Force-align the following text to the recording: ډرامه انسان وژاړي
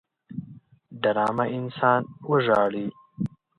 ډرامه 1.01 1.45
انسان 1.57 2.01
وژاړي 2.29 2.85